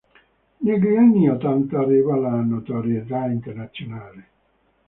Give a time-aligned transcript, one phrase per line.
[0.61, 4.27] Negli anni ottanta arriva la notorietà internazionale.